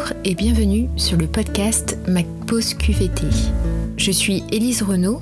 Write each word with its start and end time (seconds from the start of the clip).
Bonjour 0.00 0.16
et 0.24 0.34
bienvenue 0.34 0.88
sur 0.96 1.18
le 1.18 1.26
podcast 1.26 1.98
Ma 2.08 2.22
Pause 2.46 2.74
QVT. 2.74 3.26
Je 3.98 4.10
suis 4.10 4.42
Élise 4.50 4.82
Renaud, 4.82 5.20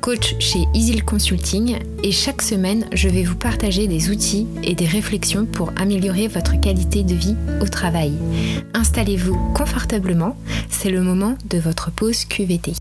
coach 0.00 0.36
chez 0.38 0.60
Easy 0.72 1.00
Consulting 1.00 1.78
et 2.04 2.12
chaque 2.12 2.42
semaine 2.42 2.88
je 2.92 3.08
vais 3.08 3.24
vous 3.24 3.36
partager 3.36 3.88
des 3.88 4.10
outils 4.10 4.46
et 4.62 4.74
des 4.74 4.86
réflexions 4.86 5.46
pour 5.46 5.72
améliorer 5.76 6.28
votre 6.28 6.60
qualité 6.60 7.02
de 7.02 7.14
vie 7.14 7.34
au 7.60 7.66
travail. 7.66 8.12
Installez-vous 8.74 9.36
confortablement, 9.52 10.36
c'est 10.68 10.90
le 10.90 11.02
moment 11.02 11.36
de 11.46 11.58
votre 11.58 11.90
pause 11.90 12.24
QVT. 12.24 12.74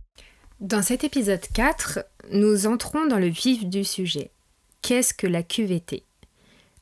Dans 0.60 0.84
cet 0.84 1.04
épisode 1.04 1.46
4, 1.54 2.00
nous 2.32 2.68
entrons 2.68 3.08
dans 3.08 3.20
le 3.20 3.30
vif 3.30 3.66
du 3.66 3.84
sujet. 3.84 4.30
Qu'est-ce 4.84 5.16
que 5.16 5.26
la 5.26 5.42
QVT 5.42 6.04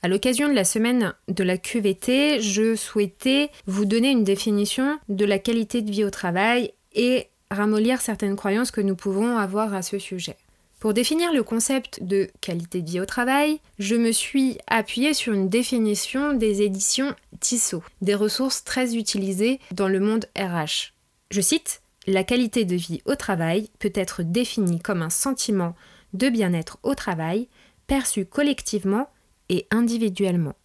à 0.08 0.10
l'occasion 0.10 0.48
de 0.48 0.54
la 0.54 0.64
semaine 0.64 1.14
de 1.28 1.44
la 1.44 1.58
QVT, 1.58 2.40
je 2.40 2.78
souhaitais 2.78 3.50
vous 3.66 3.84
donner 3.84 4.12
une 4.12 4.24
définition 4.24 4.98
de 5.10 5.26
la 5.26 5.38
qualité 5.38 5.82
de 5.82 5.92
vie 5.92 6.06
au 6.06 6.10
travail 6.10 6.72
et 6.94 7.28
ramollir 7.52 8.00
certaines 8.00 8.38
croyances 8.38 8.72
que 8.72 8.80
nous 8.80 8.96
pouvons 8.96 9.36
avoir 9.36 9.74
à 9.74 9.82
ce 9.82 10.00
sujet. 10.00 10.38
Pour 10.80 10.94
définir 10.94 11.34
le 11.34 11.44
concept 11.44 12.02
de 12.04 12.30
qualité 12.40 12.82
de 12.82 12.90
vie 12.90 13.02
au 13.02 13.06
travail, 13.06 13.60
je 13.80 13.98
me 13.98 14.14
suis 14.14 14.58
appuyée 14.68 15.14
sur 15.14 15.34
une 15.34 15.50
définition 15.50 16.32
des 16.32 16.62
éditions 16.62 17.14
Tissot, 17.42 17.84
des 18.00 18.16
ressources 18.16 18.64
très 18.64 18.96
utilisées 18.96 19.60
dans 19.74 19.90
le 19.90 20.00
monde 20.00 20.28
RH. 20.38 20.94
Je 21.32 21.42
cite 21.42 21.82
La 22.08 22.24
qualité 22.24 22.64
de 22.64 22.78
vie 22.78 23.02
au 23.04 23.16
travail 23.16 23.70
peut 23.80 23.92
être 23.94 24.24
définie 24.24 24.80
comme 24.80 25.02
un 25.02 25.10
sentiment 25.10 25.76
de 26.14 26.30
bien-être 26.30 26.78
au 26.84 26.96
travail 26.96 27.50
perçu 27.88 28.26
collectivement 28.26 29.10
et 29.50 29.68
individuellement. 29.72 30.56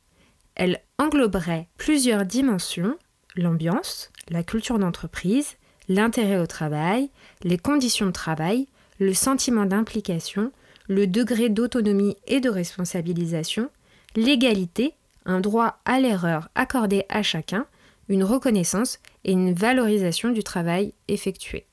Elle 0.54 0.80
engloberait 0.98 1.68
plusieurs 1.78 2.24
dimensions, 2.24 2.96
l'ambiance, 3.36 4.10
la 4.28 4.42
culture 4.42 4.78
d'entreprise, 4.78 5.56
l'intérêt 5.88 6.38
au 6.38 6.46
travail, 6.46 7.10
les 7.42 7.58
conditions 7.58 8.06
de 8.06 8.12
travail, 8.12 8.68
le 8.98 9.14
sentiment 9.14 9.66
d'implication, 9.66 10.52
le 10.88 11.06
degré 11.06 11.48
d'autonomie 11.48 12.16
et 12.26 12.40
de 12.40 12.50
responsabilisation, 12.50 13.70
l'égalité, 14.16 14.94
un 15.24 15.40
droit 15.40 15.78
à 15.84 16.00
l'erreur 16.00 16.48
accordé 16.54 17.04
à 17.08 17.22
chacun, 17.22 17.66
une 18.08 18.24
reconnaissance 18.24 18.98
et 19.24 19.32
une 19.32 19.54
valorisation 19.54 20.30
du 20.30 20.42
travail 20.42 20.92
effectué. 21.08 21.66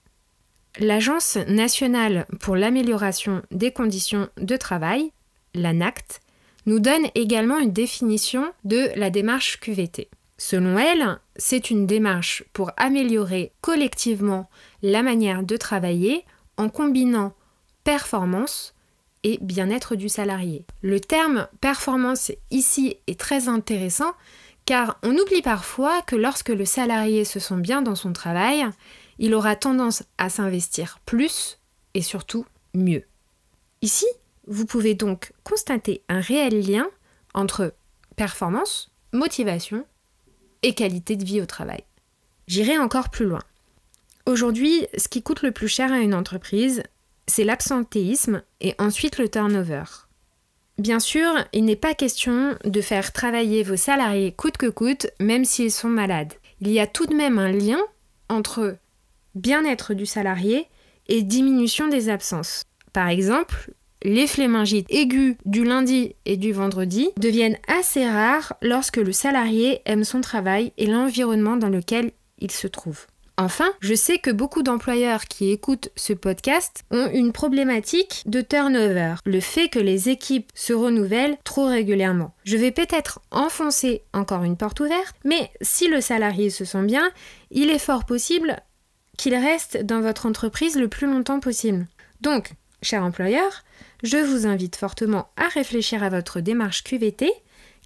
L'Agence 0.79 1.37
nationale 1.47 2.25
pour 2.39 2.55
l'amélioration 2.55 3.41
des 3.51 3.71
conditions 3.71 4.29
de 4.37 4.55
travail, 4.55 5.11
l'ANACT, 5.55 6.21
nous 6.69 6.79
donne 6.79 7.07
également 7.15 7.57
une 7.57 7.71
définition 7.71 8.53
de 8.63 8.91
la 8.95 9.09
démarche 9.09 9.59
QVT. 9.59 10.07
Selon 10.37 10.77
elle, 10.77 11.19
c'est 11.35 11.71
une 11.71 11.87
démarche 11.87 12.43
pour 12.53 12.69
améliorer 12.77 13.53
collectivement 13.59 14.47
la 14.83 15.01
manière 15.01 15.41
de 15.41 15.57
travailler 15.57 16.25
en 16.57 16.69
combinant 16.69 17.33
performance 17.83 18.75
et 19.23 19.39
bien-être 19.41 19.95
du 19.95 20.09
salarié. 20.09 20.67
Le 20.83 20.99
terme 20.99 21.47
performance 21.59 22.31
ici 22.51 22.97
est 23.07 23.19
très 23.19 23.47
intéressant 23.47 24.13
car 24.65 24.99
on 25.01 25.17
oublie 25.17 25.41
parfois 25.41 26.03
que 26.03 26.15
lorsque 26.15 26.49
le 26.49 26.65
salarié 26.65 27.25
se 27.25 27.39
sent 27.39 27.61
bien 27.61 27.81
dans 27.81 27.95
son 27.95 28.13
travail, 28.13 28.63
il 29.17 29.33
aura 29.33 29.55
tendance 29.55 30.03
à 30.19 30.29
s'investir 30.29 30.99
plus 31.03 31.57
et 31.95 32.03
surtout 32.03 32.45
mieux. 32.75 33.05
Ici, 33.81 34.05
vous 34.49 34.65
pouvez 34.65 34.95
donc 34.95 35.31
constater 35.43 36.01
un 36.09 36.19
réel 36.19 36.67
lien 36.67 36.87
entre 37.33 37.73
performance, 38.15 38.91
motivation 39.13 39.85
et 40.63 40.73
qualité 40.73 41.15
de 41.15 41.23
vie 41.23 41.39
au 41.39 41.45
travail. 41.45 41.83
J'irai 42.47 42.77
encore 42.77 43.09
plus 43.09 43.25
loin. 43.25 43.43
Aujourd'hui, 44.25 44.87
ce 44.97 45.07
qui 45.07 45.21
coûte 45.21 45.43
le 45.43 45.51
plus 45.51 45.67
cher 45.67 45.93
à 45.93 45.99
une 45.99 46.15
entreprise, 46.15 46.83
c'est 47.27 47.43
l'absentéisme 47.43 48.41
et 48.59 48.75
ensuite 48.79 49.19
le 49.19 49.29
turnover. 49.29 49.83
Bien 50.79 50.99
sûr, 50.99 51.31
il 51.53 51.65
n'est 51.65 51.75
pas 51.75 51.93
question 51.93 52.57
de 52.63 52.81
faire 52.81 53.13
travailler 53.13 53.63
vos 53.63 53.75
salariés 53.75 54.31
coûte 54.31 54.57
que 54.57 54.69
coûte, 54.69 55.07
même 55.19 55.45
s'ils 55.45 55.71
sont 55.71 55.89
malades. 55.89 56.33
Il 56.61 56.71
y 56.71 56.79
a 56.79 56.87
tout 56.87 57.05
de 57.05 57.15
même 57.15 57.37
un 57.37 57.51
lien 57.51 57.79
entre 58.29 58.77
bien-être 59.35 59.93
du 59.93 60.05
salarié 60.05 60.67
et 61.07 61.21
diminution 61.21 61.87
des 61.87 62.09
absences. 62.09 62.63
Par 62.93 63.09
exemple, 63.09 63.71
les 64.03 64.27
flémingites 64.27 64.87
aiguës 64.89 65.35
du 65.45 65.63
lundi 65.63 66.15
et 66.25 66.37
du 66.37 66.51
vendredi 66.51 67.09
deviennent 67.17 67.57
assez 67.67 68.07
rares 68.07 68.53
lorsque 68.61 68.97
le 68.97 69.11
salarié 69.11 69.81
aime 69.85 70.03
son 70.03 70.21
travail 70.21 70.71
et 70.77 70.87
l'environnement 70.87 71.57
dans 71.57 71.69
lequel 71.69 72.11
il 72.39 72.51
se 72.51 72.67
trouve. 72.67 73.07
Enfin, 73.37 73.71
je 73.79 73.93
sais 73.93 74.17
que 74.17 74.31
beaucoup 74.31 74.63
d'employeurs 74.63 75.23
qui 75.23 75.49
écoutent 75.51 75.91
ce 75.95 76.11
podcast 76.11 76.83
ont 76.91 77.09
une 77.09 77.31
problématique 77.31 78.23
de 78.25 78.41
turnover, 78.41 79.15
le 79.25 79.39
fait 79.39 79.69
que 79.69 79.79
les 79.79 80.09
équipes 80.09 80.51
se 80.53 80.73
renouvellent 80.73 81.37
trop 81.45 81.65
régulièrement. 81.65 82.33
Je 82.43 82.57
vais 82.57 82.71
peut-être 82.71 83.21
enfoncer 83.31 84.03
encore 84.11 84.43
une 84.43 84.57
porte 84.57 84.81
ouverte, 84.81 85.15
mais 85.23 85.51
si 85.61 85.87
le 85.87 86.01
salarié 86.01 86.49
se 86.49 86.65
sent 86.65 86.83
bien, 86.83 87.11
il 87.49 87.69
est 87.69 87.79
fort 87.79 88.05
possible 88.05 88.57
qu'il 89.17 89.35
reste 89.35 89.85
dans 89.85 90.01
votre 90.01 90.25
entreprise 90.25 90.77
le 90.77 90.89
plus 90.89 91.07
longtemps 91.07 91.39
possible. 91.39 91.87
Donc, 92.19 92.51
cher 92.81 93.03
employeur, 93.03 93.63
je 94.03 94.17
vous 94.17 94.47
invite 94.47 94.75
fortement 94.75 95.29
à 95.37 95.47
réfléchir 95.47 96.03
à 96.03 96.09
votre 96.09 96.39
démarche 96.39 96.83
QVT, 96.83 97.31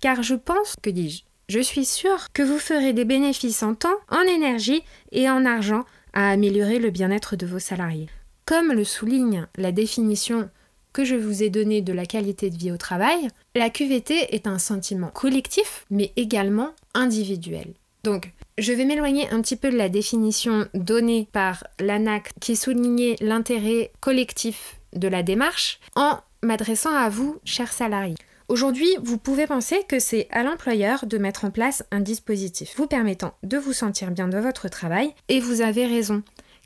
car 0.02 0.24
je 0.24 0.36
pense, 0.36 0.76
que 0.82 0.90
dis-je, 0.90 1.24
je 1.50 1.60
suis 1.60 1.86
sûre 1.86 2.32
que 2.34 2.44
vous 2.44 2.60
ferez 2.60 2.94
des 2.94 3.06
bénéfices 3.06 3.64
en 3.64 3.76
temps, 3.76 3.98
en 4.10 4.22
énergie 4.22 4.84
et 5.12 5.30
en 5.30 5.46
argent 5.46 5.86
à 6.14 6.30
améliorer 6.30 6.80
le 6.80 6.90
bien-être 6.90 7.36
de 7.36 7.46
vos 7.46 7.60
salariés. 7.60 8.10
Comme 8.46 8.72
le 8.72 8.84
souligne 8.84 9.48
la 9.58 9.72
définition 9.72 10.50
que 10.94 11.04
je 11.04 11.16
vous 11.16 11.42
ai 11.42 11.50
donnée 11.50 11.82
de 11.82 11.94
la 11.94 12.06
qualité 12.06 12.50
de 12.50 12.58
vie 12.58 12.72
au 12.72 12.78
travail, 12.78 13.28
la 13.56 13.70
QVT 13.70 14.36
est 14.36 14.48
un 14.48 14.60
sentiment 14.60 15.08
collectif, 15.08 15.86
mais 15.90 16.14
également 16.16 16.70
individuel. 16.94 17.74
Donc, 18.04 18.32
je 18.58 18.74
vais 18.74 18.86
m'éloigner 18.86 19.30
un 19.30 19.42
petit 19.42 19.56
peu 19.56 19.72
de 19.72 19.78
la 19.78 19.90
définition 19.90 20.68
donnée 20.74 21.28
par 21.32 21.66
l'ANAC 21.80 22.34
qui 22.40 22.56
soulignait 22.56 23.16
l'intérêt 23.22 23.92
collectif 24.02 24.80
de 24.96 25.08
la 25.08 25.24
démarche 25.24 25.80
en 25.96 26.20
m'adressant 26.42 26.94
à 26.94 27.10
vous, 27.10 27.40
chers 27.46 27.72
salariés. 27.72 28.16
Aujourd'hui, 28.50 28.90
vous 29.02 29.18
pouvez 29.18 29.48
penser 29.48 29.84
que 29.88 30.00
c'est 30.00 30.28
à 30.30 30.44
l'employeur 30.44 31.06
de 31.06 31.18
mettre 31.18 31.46
en 31.46 31.52
place 31.52 31.84
un 31.92 32.02
dispositif 32.02 32.74
vous 32.76 32.88
permettant 32.88 33.34
de 33.42 33.58
vous 33.58 33.74
sentir 33.74 34.12
bien 34.12 34.28
dans 34.28 34.42
votre 34.42 34.68
travail, 34.68 35.14
et 35.30 35.40
vous 35.40 35.62
avez 35.62 35.86
raison, 35.86 36.24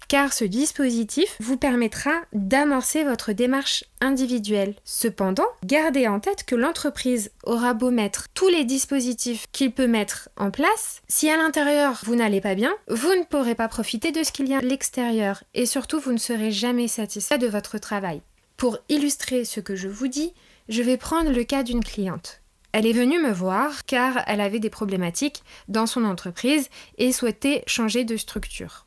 car 0.07 0.33
ce 0.33 0.45
dispositif 0.45 1.35
vous 1.39 1.57
permettra 1.57 2.11
d'amorcer 2.33 3.03
votre 3.03 3.33
démarche 3.33 3.83
individuelle. 4.01 4.75
Cependant, 4.85 5.47
gardez 5.65 6.07
en 6.07 6.19
tête 6.19 6.45
que 6.45 6.55
l'entreprise 6.55 7.31
aura 7.43 7.73
beau 7.73 7.91
mettre 7.91 8.27
tous 8.33 8.49
les 8.49 8.65
dispositifs 8.65 9.47
qu'il 9.51 9.71
peut 9.71 9.87
mettre 9.87 10.29
en 10.37 10.51
place, 10.51 11.01
si 11.07 11.29
à 11.29 11.37
l'intérieur 11.37 12.01
vous 12.03 12.15
n'allez 12.15 12.41
pas 12.41 12.55
bien, 12.55 12.73
vous 12.87 13.13
ne 13.15 13.25
pourrez 13.25 13.55
pas 13.55 13.67
profiter 13.67 14.11
de 14.11 14.23
ce 14.23 14.31
qu'il 14.31 14.47
y 14.47 14.53
a 14.53 14.59
à 14.59 14.61
l'extérieur, 14.61 15.43
et 15.53 15.65
surtout 15.65 15.99
vous 15.99 16.11
ne 16.11 16.17
serez 16.17 16.51
jamais 16.51 16.87
satisfait 16.87 17.37
de 17.37 17.47
votre 17.47 17.77
travail. 17.77 18.21
Pour 18.55 18.79
illustrer 18.89 19.45
ce 19.45 19.59
que 19.59 19.75
je 19.75 19.87
vous 19.87 20.07
dis, 20.07 20.33
je 20.69 20.81
vais 20.81 20.97
prendre 20.97 21.31
le 21.31 21.43
cas 21.43 21.63
d'une 21.63 21.83
cliente. 21.83 22.41
Elle 22.71 22.87
est 22.87 22.93
venue 22.93 23.21
me 23.21 23.31
voir 23.31 23.85
car 23.85 24.23
elle 24.27 24.41
avait 24.41 24.59
des 24.59 24.69
problématiques 24.69 25.43
dans 25.67 25.85
son 25.85 26.03
entreprise 26.03 26.69
et 26.97 27.11
souhaitait 27.11 27.63
changer 27.65 28.03
de 28.03 28.17
structure. 28.17 28.86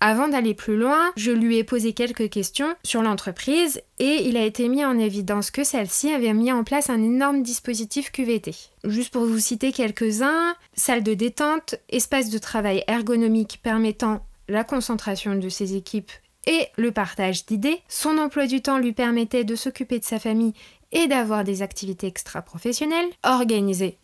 Avant 0.00 0.28
d'aller 0.28 0.54
plus 0.54 0.76
loin, 0.76 1.12
je 1.16 1.30
lui 1.30 1.56
ai 1.56 1.64
posé 1.64 1.92
quelques 1.92 2.30
questions 2.30 2.74
sur 2.82 3.02
l'entreprise 3.02 3.82
et 3.98 4.28
il 4.28 4.36
a 4.36 4.44
été 4.44 4.68
mis 4.68 4.84
en 4.84 4.98
évidence 4.98 5.50
que 5.50 5.64
celle-ci 5.64 6.12
avait 6.12 6.34
mis 6.34 6.52
en 6.52 6.64
place 6.64 6.90
un 6.90 7.02
énorme 7.02 7.42
dispositif 7.42 8.12
QVT. 8.12 8.54
Juste 8.84 9.12
pour 9.12 9.24
vous 9.24 9.38
citer 9.38 9.72
quelques-uns, 9.72 10.54
salle 10.74 11.02
de 11.02 11.14
détente, 11.14 11.74
espace 11.88 12.30
de 12.30 12.38
travail 12.38 12.84
ergonomique 12.86 13.60
permettant 13.62 14.24
la 14.48 14.64
concentration 14.64 15.34
de 15.34 15.48
ses 15.48 15.74
équipes 15.76 16.12
et 16.46 16.66
le 16.76 16.92
partage 16.92 17.44
d'idées. 17.44 17.80
Son 17.88 18.18
emploi 18.18 18.46
du 18.46 18.62
temps 18.62 18.78
lui 18.78 18.92
permettait 18.92 19.44
de 19.44 19.54
s'occuper 19.54 19.98
de 19.98 20.04
sa 20.04 20.18
famille 20.18 20.54
et 20.92 21.06
d'avoir 21.06 21.44
des 21.44 21.62
activités 21.62 22.06
extra-professionnelles 22.06 23.10
organisées 23.22 23.98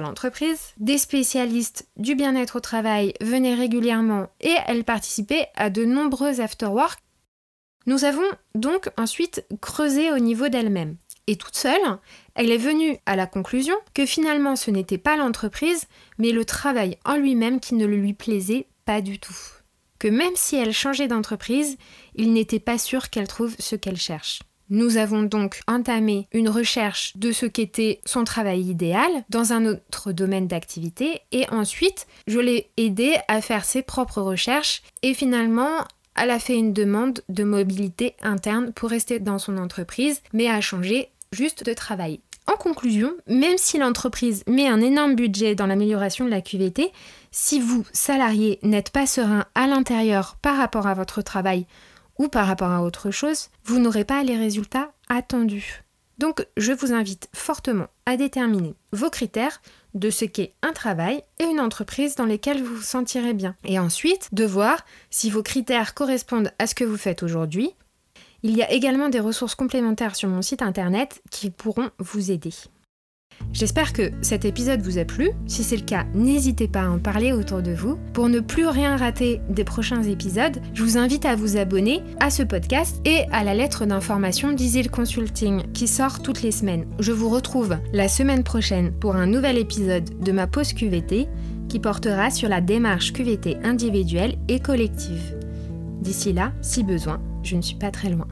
l'entreprise. 0.00 0.72
Des 0.78 0.98
spécialistes 0.98 1.88
du 1.96 2.14
bien-être 2.14 2.56
au 2.56 2.60
travail 2.60 3.14
venaient 3.20 3.54
régulièrement 3.54 4.28
et 4.40 4.54
elles 4.66 4.84
participaient 4.84 5.48
à 5.54 5.70
de 5.70 5.84
nombreux 5.84 6.40
after-work. 6.40 7.00
Nous 7.86 8.04
avons 8.04 8.28
donc 8.54 8.90
ensuite 8.96 9.44
creusé 9.60 10.12
au 10.12 10.18
niveau 10.18 10.48
d'elle-même. 10.48 10.96
Et 11.26 11.36
toute 11.36 11.56
seule, 11.56 11.98
elle 12.34 12.50
est 12.50 12.58
venue 12.58 12.98
à 13.06 13.16
la 13.16 13.26
conclusion 13.26 13.74
que 13.94 14.06
finalement 14.06 14.56
ce 14.56 14.70
n'était 14.70 14.98
pas 14.98 15.16
l'entreprise, 15.16 15.86
mais 16.18 16.32
le 16.32 16.44
travail 16.44 16.98
en 17.04 17.16
lui-même 17.16 17.60
qui 17.60 17.74
ne 17.74 17.86
lui 17.86 18.14
plaisait 18.14 18.66
pas 18.84 19.00
du 19.00 19.18
tout 19.18 19.36
que 19.98 20.08
même 20.08 20.36
si 20.36 20.56
elle 20.56 20.72
changeait 20.72 21.08
d'entreprise, 21.08 21.76
il 22.14 22.32
n'était 22.32 22.60
pas 22.60 22.78
sûr 22.78 23.10
qu'elle 23.10 23.28
trouve 23.28 23.54
ce 23.58 23.76
qu'elle 23.76 23.96
cherche. 23.96 24.40
Nous 24.70 24.98
avons 24.98 25.22
donc 25.22 25.60
entamé 25.66 26.28
une 26.32 26.48
recherche 26.48 27.16
de 27.16 27.32
ce 27.32 27.46
qu'était 27.46 28.00
son 28.04 28.24
travail 28.24 28.60
idéal 28.60 29.10
dans 29.30 29.52
un 29.52 29.64
autre 29.64 30.12
domaine 30.12 30.46
d'activité 30.46 31.22
et 31.32 31.48
ensuite 31.50 32.06
je 32.26 32.38
l'ai 32.38 32.70
aidé 32.76 33.16
à 33.28 33.40
faire 33.40 33.64
ses 33.64 33.82
propres 33.82 34.20
recherches 34.20 34.82
et 35.02 35.14
finalement 35.14 35.84
elle 36.14 36.30
a 36.30 36.38
fait 36.38 36.56
une 36.56 36.72
demande 36.72 37.22
de 37.28 37.44
mobilité 37.44 38.14
interne 38.22 38.72
pour 38.72 38.90
rester 38.90 39.20
dans 39.20 39.38
son 39.38 39.56
entreprise 39.56 40.20
mais 40.34 40.48
a 40.48 40.60
changé 40.60 41.08
juste 41.32 41.64
de 41.64 41.72
travail. 41.72 42.20
En 42.46 42.56
conclusion, 42.56 43.12
même 43.26 43.58
si 43.58 43.76
l'entreprise 43.76 44.42
met 44.46 44.68
un 44.68 44.80
énorme 44.80 45.14
budget 45.14 45.54
dans 45.54 45.66
l'amélioration 45.66 46.24
de 46.24 46.30
la 46.30 46.40
QVT, 46.40 46.92
si 47.30 47.60
vous, 47.60 47.84
salarié, 47.92 48.58
n'êtes 48.62 48.88
pas 48.88 49.06
serein 49.06 49.44
à 49.54 49.66
l'intérieur 49.66 50.36
par 50.40 50.56
rapport 50.56 50.86
à 50.86 50.94
votre 50.94 51.20
travail 51.20 51.66
ou 52.18 52.28
par 52.28 52.46
rapport 52.46 52.70
à 52.70 52.82
autre 52.82 53.10
chose, 53.10 53.48
vous 53.64 53.78
n'aurez 53.78 54.04
pas 54.04 54.22
les 54.22 54.36
résultats 54.36 54.92
attendus. 55.08 55.84
Donc 56.18 56.44
je 56.56 56.72
vous 56.72 56.92
invite 56.92 57.28
fortement 57.32 57.86
à 58.04 58.16
déterminer 58.16 58.74
vos 58.92 59.08
critères 59.08 59.62
de 59.94 60.10
ce 60.10 60.24
qu'est 60.24 60.54
un 60.62 60.72
travail 60.72 61.22
et 61.38 61.44
une 61.44 61.60
entreprise 61.60 62.16
dans 62.16 62.26
lesquelles 62.26 62.62
vous 62.62 62.76
vous 62.76 62.82
sentirez 62.82 63.34
bien. 63.34 63.54
Et 63.64 63.78
ensuite 63.78 64.28
de 64.32 64.44
voir 64.44 64.84
si 65.10 65.30
vos 65.30 65.42
critères 65.42 65.94
correspondent 65.94 66.52
à 66.58 66.66
ce 66.66 66.74
que 66.74 66.84
vous 66.84 66.96
faites 66.96 67.22
aujourd'hui. 67.22 67.70
Il 68.42 68.56
y 68.56 68.62
a 68.62 68.70
également 68.70 69.08
des 69.08 69.20
ressources 69.20 69.54
complémentaires 69.54 70.14
sur 70.14 70.28
mon 70.28 70.42
site 70.42 70.62
internet 70.62 71.22
qui 71.30 71.50
pourront 71.50 71.90
vous 71.98 72.30
aider. 72.30 72.52
J'espère 73.52 73.92
que 73.92 74.10
cet 74.20 74.44
épisode 74.44 74.82
vous 74.82 74.98
a 74.98 75.04
plu. 75.04 75.30
Si 75.46 75.64
c'est 75.64 75.76
le 75.76 75.82
cas, 75.82 76.04
n'hésitez 76.14 76.68
pas 76.68 76.82
à 76.82 76.88
en 76.88 76.98
parler 76.98 77.32
autour 77.32 77.62
de 77.62 77.72
vous. 77.72 77.98
Pour 78.12 78.28
ne 78.28 78.40
plus 78.40 78.66
rien 78.66 78.96
rater 78.96 79.40
des 79.48 79.64
prochains 79.64 80.02
épisodes, 80.02 80.60
je 80.74 80.82
vous 80.82 80.98
invite 80.98 81.24
à 81.24 81.34
vous 81.34 81.56
abonner 81.56 82.02
à 82.20 82.30
ce 82.30 82.42
podcast 82.42 83.00
et 83.04 83.24
à 83.32 83.44
la 83.44 83.54
lettre 83.54 83.86
d'information 83.86 84.52
d'Easy 84.52 84.84
Consulting 84.88 85.72
qui 85.72 85.88
sort 85.88 86.22
toutes 86.22 86.42
les 86.42 86.52
semaines. 86.52 86.86
Je 86.98 87.12
vous 87.12 87.28
retrouve 87.28 87.76
la 87.92 88.08
semaine 88.08 88.44
prochaine 88.44 88.92
pour 88.92 89.16
un 89.16 89.26
nouvel 89.26 89.58
épisode 89.58 90.20
de 90.20 90.32
ma 90.32 90.46
pause 90.46 90.72
QVT 90.72 91.26
qui 91.68 91.80
portera 91.80 92.30
sur 92.30 92.48
la 92.48 92.60
démarche 92.60 93.12
QVT 93.12 93.58
individuelle 93.64 94.36
et 94.48 94.60
collective. 94.60 95.36
D'ici 96.00 96.32
là, 96.32 96.52
si 96.62 96.84
besoin, 96.84 97.20
je 97.42 97.56
ne 97.56 97.62
suis 97.62 97.76
pas 97.76 97.90
très 97.90 98.10
loin. 98.10 98.28